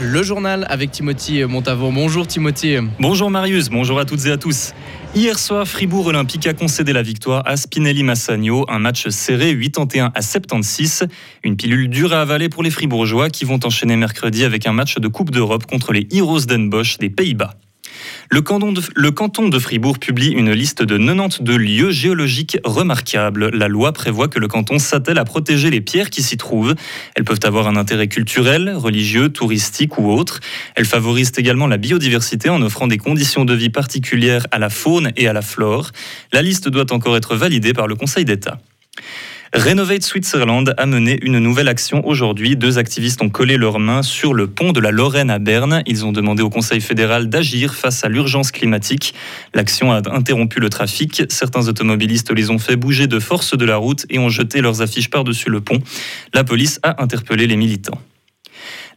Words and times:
le 0.00 0.22
journal 0.22 0.66
avec 0.68 0.90
Timothy 0.90 1.44
Montavon. 1.44 1.92
Bonjour 1.92 2.26
Timothy. 2.26 2.76
Bonjour 3.00 3.30
Marius, 3.30 3.68
bonjour 3.68 3.98
à 3.98 4.04
toutes 4.04 4.26
et 4.26 4.30
à 4.30 4.36
tous. 4.36 4.72
Hier 5.14 5.38
soir, 5.38 5.66
Fribourg 5.66 6.06
Olympique 6.06 6.46
a 6.46 6.54
concédé 6.54 6.92
la 6.92 7.02
victoire 7.02 7.42
à 7.46 7.56
Spinelli 7.56 8.02
Massagno, 8.02 8.64
un 8.68 8.78
match 8.78 9.08
serré 9.08 9.58
81 9.58 10.12
à 10.14 10.22
76. 10.22 11.06
Une 11.42 11.56
pilule 11.56 11.88
dure 11.88 12.12
à 12.12 12.20
avaler 12.20 12.48
pour 12.48 12.62
les 12.62 12.70
Fribourgeois 12.70 13.30
qui 13.30 13.44
vont 13.44 13.60
enchaîner 13.64 13.96
mercredi 13.96 14.44
avec 14.44 14.66
un 14.66 14.72
match 14.72 14.98
de 14.98 15.08
Coupe 15.08 15.30
d'Europe 15.30 15.66
contre 15.66 15.92
les 15.92 16.06
Heroes 16.12 16.46
Den 16.46 16.70
Bosch 16.70 16.98
des 16.98 17.10
Pays-Bas. 17.10 17.54
Le 18.30 18.42
canton, 18.42 19.48
de, 19.48 19.58
Fribourg 19.58 19.98
publie 19.98 20.32
une 20.32 20.52
liste 20.52 20.82
de 20.82 20.98
92 20.98 21.56
lieux 21.56 21.90
géologiques 21.90 22.58
remarquables. 22.62 23.48
La 23.54 23.68
loi 23.68 23.92
prévoit 23.92 24.28
que 24.28 24.38
le 24.38 24.48
canton 24.48 24.78
s'attelle 24.78 25.18
à 25.18 25.24
protéger 25.24 25.70
les 25.70 25.80
pierres 25.80 26.10
qui 26.10 26.22
s'y 26.22 26.36
trouvent. 26.36 26.74
Elles 27.14 27.24
peuvent 27.24 27.40
avoir 27.44 27.68
un 27.68 27.76
intérêt 27.76 28.06
culturel, 28.06 28.70
religieux, 28.76 29.30
touristique 29.30 29.98
ou 29.98 30.10
autre. 30.10 30.40
Elles 30.74 30.84
favorisent 30.84 31.32
également 31.38 31.66
la 31.66 31.78
biodiversité 31.78 32.50
en 32.50 32.60
offrant 32.60 32.86
des 32.86 32.98
conditions 32.98 33.46
de 33.46 33.54
vie 33.54 33.70
particulières 33.70 34.46
à 34.50 34.58
la 34.58 34.68
faune 34.68 35.10
et 35.16 35.26
à 35.26 35.32
la 35.32 35.42
flore. 35.42 35.90
La 36.32 36.42
liste 36.42 36.68
doit 36.68 36.92
encore 36.92 37.16
être 37.16 37.34
validée 37.34 37.72
par 37.72 37.86
le 37.86 37.94
Conseil 37.94 38.26
d'État. 38.26 38.58
Renovate 39.54 40.02
Switzerland 40.02 40.74
a 40.76 40.84
mené 40.84 41.18
une 41.22 41.38
nouvelle 41.38 41.68
action 41.68 42.06
aujourd'hui. 42.06 42.54
Deux 42.54 42.78
activistes 42.78 43.22
ont 43.22 43.30
collé 43.30 43.56
leurs 43.56 43.78
mains 43.78 44.02
sur 44.02 44.34
le 44.34 44.46
pont 44.46 44.72
de 44.72 44.80
la 44.80 44.90
Lorraine 44.90 45.30
à 45.30 45.38
Berne. 45.38 45.82
Ils 45.86 46.04
ont 46.04 46.12
demandé 46.12 46.42
au 46.42 46.50
Conseil 46.50 46.82
fédéral 46.82 47.30
d'agir 47.30 47.74
face 47.74 48.04
à 48.04 48.08
l'urgence 48.08 48.50
climatique. 48.50 49.14
L'action 49.54 49.90
a 49.90 50.02
interrompu 50.12 50.60
le 50.60 50.68
trafic. 50.68 51.22
Certains 51.30 51.66
automobilistes 51.66 52.30
les 52.30 52.50
ont 52.50 52.58
fait 52.58 52.76
bouger 52.76 53.06
de 53.06 53.18
force 53.18 53.56
de 53.56 53.64
la 53.64 53.78
route 53.78 54.04
et 54.10 54.18
ont 54.18 54.28
jeté 54.28 54.60
leurs 54.60 54.82
affiches 54.82 55.08
par-dessus 55.08 55.48
le 55.48 55.62
pont. 55.62 55.80
La 56.34 56.44
police 56.44 56.78
a 56.82 57.02
interpellé 57.02 57.46
les 57.46 57.56
militants. 57.56 57.98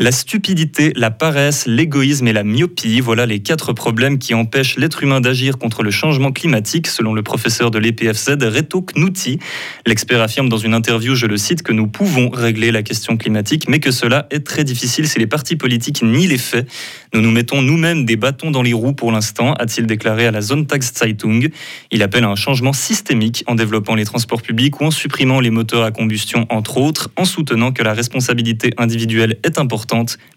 La 0.00 0.12
stupidité, 0.12 0.92
la 0.94 1.10
paresse, 1.10 1.66
l'égoïsme 1.66 2.28
et 2.28 2.32
la 2.32 2.44
myopie, 2.44 3.00
voilà 3.00 3.26
les 3.26 3.40
quatre 3.40 3.72
problèmes 3.72 4.20
qui 4.20 4.32
empêchent 4.32 4.76
l'être 4.76 5.02
humain 5.02 5.20
d'agir 5.20 5.58
contre 5.58 5.82
le 5.82 5.90
changement 5.90 6.30
climatique, 6.30 6.86
selon 6.86 7.14
le 7.14 7.24
professeur 7.24 7.72
de 7.72 7.80
l'EPFZ, 7.80 8.36
Reto 8.42 8.80
Knuti. 8.80 9.40
L'expert 9.86 10.22
affirme 10.22 10.48
dans 10.48 10.56
une 10.56 10.72
interview, 10.72 11.16
je 11.16 11.26
le 11.26 11.36
cite, 11.36 11.64
que 11.64 11.72
nous 11.72 11.88
pouvons 11.88 12.30
régler 12.30 12.70
la 12.70 12.84
question 12.84 13.16
climatique, 13.16 13.68
mais 13.68 13.80
que 13.80 13.90
cela 13.90 14.28
est 14.30 14.46
très 14.46 14.62
difficile 14.62 15.08
si 15.08 15.18
les 15.18 15.26
partis 15.26 15.56
politiques 15.56 16.04
nient 16.04 16.28
les 16.28 16.38
faits. 16.38 16.70
Nous 17.12 17.20
nous 17.20 17.32
mettons 17.32 17.60
nous-mêmes 17.60 18.04
des 18.04 18.14
bâtons 18.14 18.52
dans 18.52 18.62
les 18.62 18.74
roues 18.74 18.92
pour 18.92 19.10
l'instant, 19.10 19.54
a-t-il 19.54 19.88
déclaré 19.88 20.28
à 20.28 20.30
la 20.30 20.42
Zeitung. 20.42 21.48
Il 21.90 22.04
appelle 22.04 22.22
à 22.22 22.28
un 22.28 22.36
changement 22.36 22.72
systémique 22.72 23.42
en 23.48 23.56
développant 23.56 23.96
les 23.96 24.04
transports 24.04 24.42
publics 24.42 24.80
ou 24.80 24.84
en 24.84 24.92
supprimant 24.92 25.40
les 25.40 25.50
moteurs 25.50 25.82
à 25.82 25.90
combustion, 25.90 26.46
entre 26.50 26.76
autres, 26.76 27.10
en 27.16 27.24
soutenant 27.24 27.72
que 27.72 27.82
la 27.82 27.94
responsabilité 27.94 28.72
individuelle 28.78 29.38
est 29.42 29.58
importante 29.58 29.87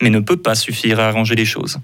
mais 0.00 0.10
ne 0.10 0.20
peut 0.20 0.36
pas 0.36 0.54
suffire 0.54 1.00
à 1.00 1.08
arranger 1.08 1.34
les 1.34 1.44
choses. 1.44 1.78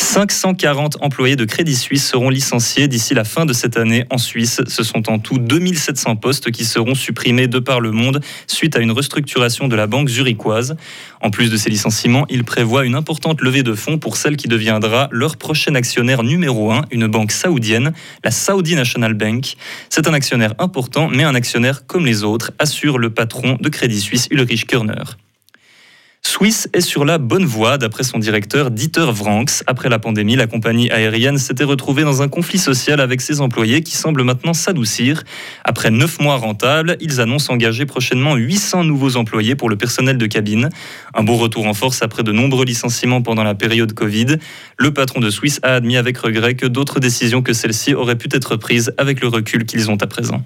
540 0.00 0.98
employés 1.00 1.34
de 1.34 1.44
Crédit 1.44 1.74
Suisse 1.74 2.06
seront 2.06 2.30
licenciés 2.30 2.86
d'ici 2.86 3.14
la 3.14 3.24
fin 3.24 3.46
de 3.46 3.52
cette 3.52 3.76
année 3.76 4.04
en 4.10 4.18
Suisse. 4.18 4.62
Ce 4.66 4.82
sont 4.84 5.10
en 5.10 5.18
tout 5.18 5.38
2700 5.38 6.16
postes 6.16 6.50
qui 6.50 6.64
seront 6.64 6.94
supprimés 6.94 7.48
de 7.48 7.58
par 7.58 7.80
le 7.80 7.90
monde 7.90 8.20
suite 8.46 8.76
à 8.76 8.80
une 8.80 8.92
restructuration 8.92 9.66
de 9.66 9.74
la 9.74 9.86
banque 9.86 10.08
zurichoise. 10.08 10.76
En 11.20 11.30
plus 11.30 11.50
de 11.50 11.56
ces 11.56 11.68
licenciements, 11.68 12.26
il 12.30 12.44
prévoit 12.44 12.86
une 12.86 12.94
importante 12.94 13.40
levée 13.40 13.64
de 13.64 13.74
fonds 13.74 13.98
pour 13.98 14.16
celle 14.16 14.36
qui 14.36 14.46
deviendra 14.46 15.08
leur 15.10 15.36
prochain 15.36 15.74
actionnaire 15.74 16.22
numéro 16.22 16.70
1, 16.70 16.86
une 16.92 17.08
banque 17.08 17.32
saoudienne, 17.32 17.92
la 18.24 18.30
Saudi 18.30 18.76
National 18.76 19.14
Bank. 19.14 19.56
C'est 19.90 20.06
un 20.06 20.14
actionnaire 20.14 20.54
important, 20.58 21.08
mais 21.08 21.24
un 21.24 21.34
actionnaire 21.34 21.86
comme 21.86 22.06
les 22.06 22.22
autres, 22.22 22.52
assure 22.58 22.98
le 22.98 23.10
patron 23.10 23.58
de 23.60 23.68
Crédit 23.68 24.00
Suisse, 24.00 24.28
Ulrich 24.30 24.66
Körner. 24.66 25.04
Swiss 26.28 26.68
est 26.74 26.82
sur 26.82 27.06
la 27.06 27.16
bonne 27.16 27.46
voie, 27.46 27.78
d'après 27.78 28.04
son 28.04 28.18
directeur 28.18 28.70
Dieter 28.70 29.10
Vranks. 29.10 29.62
Après 29.66 29.88
la 29.88 29.98
pandémie, 29.98 30.36
la 30.36 30.46
compagnie 30.46 30.90
aérienne 30.90 31.38
s'était 31.38 31.64
retrouvée 31.64 32.02
dans 32.02 32.20
un 32.20 32.28
conflit 32.28 32.58
social 32.58 33.00
avec 33.00 33.22
ses 33.22 33.40
employés 33.40 33.82
qui 33.82 33.96
semble 33.96 34.22
maintenant 34.24 34.52
s'adoucir. 34.52 35.24
Après 35.64 35.90
neuf 35.90 36.20
mois 36.20 36.36
rentables, 36.36 36.98
ils 37.00 37.22
annoncent 37.22 37.50
engager 37.50 37.86
prochainement 37.86 38.34
800 38.34 38.84
nouveaux 38.84 39.16
employés 39.16 39.56
pour 39.56 39.70
le 39.70 39.76
personnel 39.76 40.18
de 40.18 40.26
cabine. 40.26 40.68
Un 41.14 41.22
beau 41.24 41.36
retour 41.36 41.66
en 41.66 41.72
force 41.72 42.02
après 42.02 42.24
de 42.24 42.30
nombreux 42.30 42.66
licenciements 42.66 43.22
pendant 43.22 43.42
la 43.42 43.54
période 43.54 43.94
Covid. 43.94 44.36
Le 44.76 44.92
patron 44.92 45.20
de 45.20 45.30
Swiss 45.30 45.60
a 45.62 45.76
admis 45.76 45.96
avec 45.96 46.18
regret 46.18 46.56
que 46.56 46.66
d'autres 46.66 47.00
décisions 47.00 47.40
que 47.40 47.54
celle-ci 47.54 47.94
auraient 47.94 48.16
pu 48.16 48.28
être 48.32 48.56
prises 48.56 48.92
avec 48.98 49.22
le 49.22 49.28
recul 49.28 49.64
qu'ils 49.64 49.90
ont 49.90 49.96
à 49.96 50.06
présent. 50.06 50.44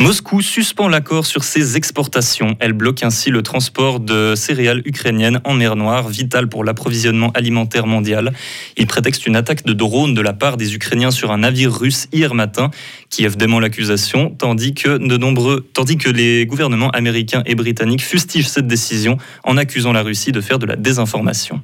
Moscou 0.00 0.40
suspend 0.40 0.88
l'accord 0.88 1.26
sur 1.26 1.44
ses 1.44 1.76
exportations. 1.76 2.56
Elle 2.60 2.72
bloque 2.72 3.02
ainsi 3.02 3.30
le 3.30 3.42
transport 3.42 4.00
de 4.00 4.34
céréales 4.34 4.82
ukrainiennes 4.84 5.40
en 5.44 5.54
mer 5.54 5.76
Noire, 5.76 6.08
vital 6.08 6.48
pour 6.48 6.64
l'approvisionnement 6.64 7.30
alimentaire 7.34 7.86
mondial. 7.86 8.32
Il 8.76 8.86
prétexte 8.86 9.26
une 9.26 9.36
attaque 9.36 9.64
de 9.64 9.72
drone 9.72 10.14
de 10.14 10.20
la 10.20 10.32
part 10.32 10.56
des 10.56 10.74
Ukrainiens 10.74 11.10
sur 11.10 11.30
un 11.30 11.38
navire 11.38 11.72
russe 11.72 12.08
hier 12.12 12.34
matin. 12.34 12.70
Kiev 13.10 13.36
dément 13.36 13.60
l'accusation, 13.60 14.30
tandis 14.30 14.74
que 14.74 14.98
de 14.98 15.16
nombreux, 15.16 15.66
tandis 15.72 15.98
que 15.98 16.10
les 16.10 16.46
gouvernements 16.46 16.90
américains 16.90 17.42
et 17.46 17.54
britanniques 17.54 18.02
fustigent 18.02 18.48
cette 18.48 18.66
décision 18.66 19.18
en 19.44 19.56
accusant 19.56 19.92
la 19.92 20.02
Russie 20.02 20.32
de 20.32 20.40
faire 20.40 20.58
de 20.58 20.66
la 20.66 20.76
désinformation. 20.76 21.62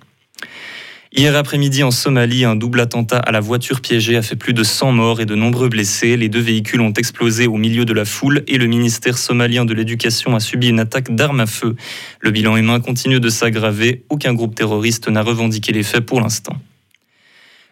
Hier 1.16 1.34
après-midi 1.34 1.82
en 1.82 1.91
Somalie, 1.91 2.44
un 2.44 2.54
double 2.54 2.80
attentat 2.80 3.19
à 3.19 3.32
la 3.32 3.41
voiture 3.41 3.80
piégée 3.80 4.16
a 4.16 4.22
fait 4.22 4.36
plus 4.36 4.52
de 4.52 4.62
100 4.62 4.92
morts 4.92 5.22
et 5.22 5.26
de 5.26 5.34
nombreux 5.34 5.70
blessés. 5.70 6.19
Les 6.19 6.28
deux 6.28 6.41
véhicules 6.41 6.82
ont 6.82 6.92
explosé 6.92 7.46
au 7.46 7.56
milieu 7.56 7.86
de 7.86 7.94
la 7.94 8.04
foule 8.04 8.44
et 8.46 8.58
le 8.58 8.66
ministère 8.66 9.16
somalien 9.16 9.64
de 9.64 9.72
l'Éducation 9.72 10.36
a 10.36 10.41
subi 10.41 10.69
une 10.69 10.80
attaque 10.80 11.14
d'armes 11.14 11.41
à 11.41 11.46
feu. 11.46 11.76
Le 12.20 12.30
bilan 12.30 12.58
humain 12.58 12.78
continue 12.80 13.20
de 13.20 13.30
s'aggraver. 13.30 14.04
Aucun 14.10 14.34
groupe 14.34 14.54
terroriste 14.54 15.08
n'a 15.08 15.22
revendiqué 15.22 15.72
les 15.72 15.82
faits 15.82 16.04
pour 16.04 16.20
l'instant. 16.20 16.60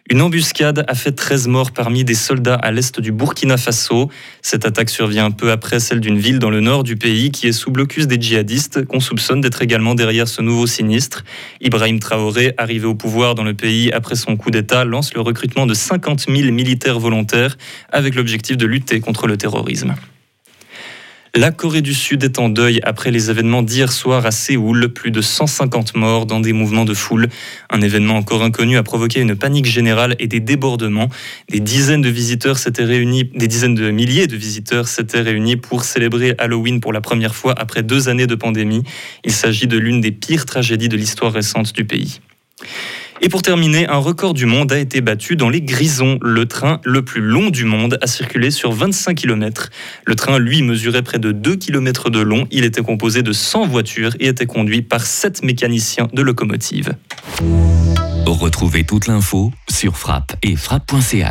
Une 0.09 0.21
embuscade 0.21 0.85
a 0.87 0.95
fait 0.95 1.11
13 1.11 1.49
morts 1.49 1.71
parmi 1.71 2.05
des 2.05 2.13
soldats 2.13 2.55
à 2.55 2.71
l'est 2.71 3.01
du 3.01 3.11
Burkina 3.11 3.57
Faso. 3.57 4.09
Cette 4.41 4.65
attaque 4.65 4.89
survient 4.89 5.31
peu 5.31 5.51
après 5.51 5.81
celle 5.81 5.99
d'une 5.99 6.17
ville 6.17 6.39
dans 6.39 6.49
le 6.49 6.61
nord 6.61 6.83
du 6.83 6.95
pays 6.95 7.29
qui 7.29 7.47
est 7.47 7.51
sous 7.51 7.71
blocus 7.71 8.07
des 8.07 8.15
djihadistes, 8.19 8.85
qu'on 8.85 9.01
soupçonne 9.01 9.41
d'être 9.41 9.61
également 9.61 9.95
derrière 9.95 10.29
ce 10.29 10.41
nouveau 10.41 10.65
sinistre. 10.65 11.25
Ibrahim 11.59 11.99
Traoré, 11.99 12.53
arrivé 12.57 12.85
au 12.85 12.95
pouvoir 12.95 13.35
dans 13.35 13.43
le 13.43 13.53
pays 13.53 13.91
après 13.91 14.15
son 14.15 14.37
coup 14.37 14.49
d'État, 14.49 14.85
lance 14.85 15.13
le 15.13 15.19
recrutement 15.19 15.65
de 15.65 15.73
50 15.73 16.27
000 16.29 16.53
militaires 16.53 16.99
volontaires 16.99 17.57
avec 17.91 18.15
l'objectif 18.15 18.55
de 18.55 18.65
lutter 18.65 19.01
contre 19.01 19.27
le 19.27 19.35
terrorisme. 19.35 19.93
La 21.37 21.51
Corée 21.51 21.83
du 21.83 21.93
Sud 21.93 22.23
est 22.23 22.39
en 22.39 22.49
deuil 22.49 22.79
après 22.81 23.11
les 23.11 23.29
événements 23.29 23.61
d'hier 23.61 23.91
soir 23.91 24.25
à 24.25 24.31
Séoul. 24.31 24.89
Plus 24.89 25.11
de 25.11 25.21
150 25.21 25.95
morts 25.95 26.25
dans 26.25 26.39
des 26.39 26.51
mouvements 26.51 26.83
de 26.83 26.95
foule. 26.95 27.27
Un 27.69 27.81
événement 27.81 28.15
encore 28.15 28.41
inconnu 28.41 28.75
a 28.75 28.81
provoqué 28.81 29.19
une 29.21 29.35
panique 29.35 29.67
générale 29.67 30.15
et 30.17 30.25
des 30.25 30.39
débordements. 30.39 31.09
Des 31.47 31.59
dizaines 31.59 32.01
de 32.01 32.09
visiteurs 32.09 32.57
s'étaient 32.57 32.85
réunis, 32.85 33.25
des 33.35 33.47
dizaines 33.47 33.75
de 33.75 33.91
milliers 33.91 34.25
de 34.25 34.35
visiteurs 34.35 34.87
s'étaient 34.87 35.21
réunis 35.21 35.57
pour 35.57 35.83
célébrer 35.83 36.33
Halloween 36.39 36.81
pour 36.81 36.91
la 36.91 37.01
première 37.01 37.35
fois 37.35 37.53
après 37.55 37.83
deux 37.83 38.09
années 38.09 38.25
de 38.25 38.33
pandémie. 38.33 38.81
Il 39.23 39.31
s'agit 39.31 39.67
de 39.67 39.77
l'une 39.77 40.01
des 40.01 40.11
pires 40.11 40.47
tragédies 40.47 40.89
de 40.89 40.97
l'histoire 40.97 41.33
récente 41.33 41.71
du 41.71 41.85
pays. 41.85 42.19
Et 43.21 43.29
pour 43.29 43.41
terminer, 43.41 43.87
un 43.87 43.97
record 43.97 44.33
du 44.33 44.45
monde 44.45 44.71
a 44.71 44.77
été 44.77 45.01
battu 45.01 45.35
dans 45.35 45.49
les 45.49 45.61
Grisons. 45.61 46.19
Le 46.21 46.45
train 46.45 46.79
le 46.83 47.03
plus 47.03 47.21
long 47.21 47.49
du 47.49 47.65
monde 47.65 47.97
a 48.01 48.07
circulé 48.07 48.51
sur 48.51 48.71
25 48.71 49.15
km. 49.15 49.69
Le 50.05 50.15
train, 50.15 50.37
lui, 50.37 50.61
mesurait 50.61 51.01
près 51.01 51.17
de 51.19 51.31
2 51.31 51.55
km 51.55 52.09
de 52.09 52.19
long. 52.19 52.47
Il 52.51 52.63
était 52.63 52.81
composé 52.81 53.23
de 53.23 53.33
100 53.33 53.67
voitures 53.67 54.15
et 54.19 54.27
était 54.27 54.45
conduit 54.45 54.81
par 54.81 55.05
7 55.05 55.43
mécaniciens 55.43 56.07
de 56.13 56.21
locomotive. 56.21 56.93
Retrouvez 58.25 58.83
toute 58.83 59.07
l'info 59.07 59.51
sur 59.69 59.97
frappe 59.97 60.35
et 60.43 60.55
frappe.ch. 60.55 61.25